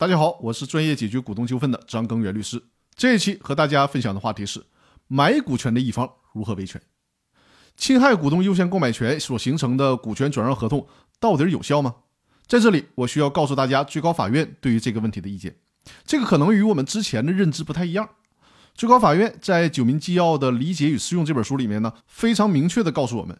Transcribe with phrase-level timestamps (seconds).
[0.00, 2.62] 大家好，我是专业解决股东纠纷的张根源律师。
[2.96, 4.64] 这一期和大家分享的话题是：
[5.08, 6.80] 买股权的一方如何维权？
[7.76, 10.86] 侵害股东优先购买权所形成的股权转让合同
[11.18, 11.96] 到底有效吗？
[12.46, 15.54] 在这里，我需要告诉大家最高法院对于这个问题的意见。
[16.06, 18.08] 这个可能与我们之前的认知不太一样。
[18.74, 23.38] 最高法院在《九民纪要的理解与适用》这本书里面呢，非常明确地告诉我们。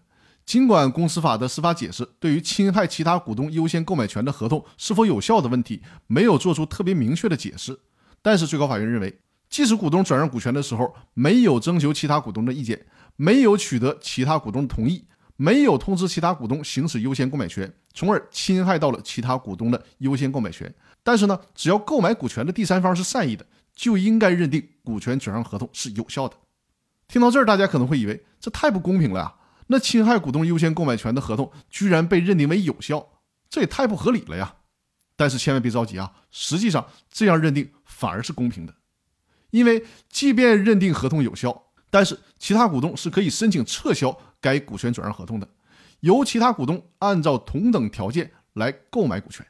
[0.51, 7.79] 尽管公司法的司法解释对于侵害其他股东优先购买权的合同是否有效的问题没有做出特别明确的解释，
[8.21, 9.17] 但是最高法院认为，
[9.49, 15.05] 即使股东转让股权的时候没有征求其他股东的意见，没有取得其他股东的同意，
[15.37, 26.35] 没有通知其他股东行使优先购买权，从而侵害到了其他股东的优先购买权，但是呢，只要购买股权的第三方是善意的，就应该认定股权转让合同是有效的。
[27.07, 29.35] 听到这儿，大家可能会以为这太不公平了呀。
[29.73, 33.07] 那侵害股东优先购买权的合同居然被认定为有效，
[33.49, 34.57] 这也太不合理了呀！
[35.15, 38.75] 但是千万别着急啊，实际上这样认定反而是公平的，
[39.51, 45.49] 因为即便认定合同有效，但是其他股东是可以申请撤销该股权转让合同的，
[46.01, 49.47] 由其他股东按照同等条件来购买股权。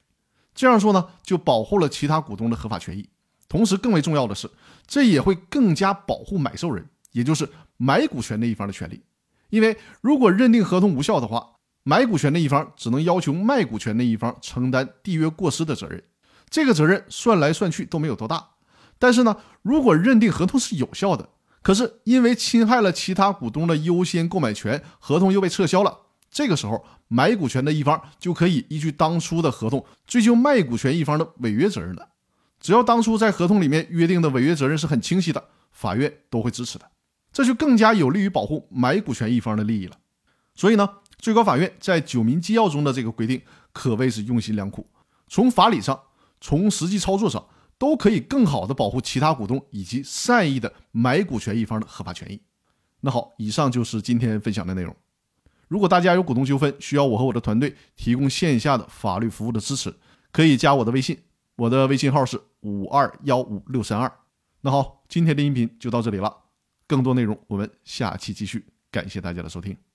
[0.55, 3.09] 这样说呢，就保护了其他股东的合法权益，
[3.49, 4.51] 同时更为重要的是，
[4.87, 9.03] 这也会更加保护买受人，也就是买股权那一方的权利。
[9.51, 16.03] 因为如果认定合同无效的话，买股权的一方只能要求卖股权的一方承担缔约过失的责任，
[16.49, 18.51] 这个责任算来算去都没有多大。
[18.99, 21.29] 但是呢，如果认定合同是有效的，
[21.63, 25.99] 可是因为侵害了其他股东的优先购买权，合同又被撤销了，
[26.31, 32.09] 这个时候买股权的一方就可以依据当初的合同追究卖股权一方的违约责任了。
[32.61, 36.85] 只要当初在合同里面约定的违约责任是很清晰的，法院都会支持的。
[37.33, 39.97] 这就更加有利于保护买股权一方的利益了。
[40.55, 43.41] 所以呢，最高法院在《九民纪要》中的这个规定
[43.73, 44.87] 可谓是用心良苦，
[45.29, 45.99] 从法理上，
[46.41, 47.47] 从实际操作上，
[47.79, 52.41] 都可以更好的保护其他股东以及善意的买股权一方的合法权益。
[53.01, 54.95] 那好，以上就是今天分享的内容。
[55.69, 59.95] 如果大家有股东纠纷，需要我和我的团队提供线下的法律服务的支持，
[60.33, 61.17] 可以加我的微信，
[61.57, 64.13] 我的微信号是五二幺五六三二。
[64.63, 66.50] 那好，今天的音频就到这里了。
[66.91, 68.67] 更多内容，我们下期继续。
[68.91, 69.90] 感谢大家的收听。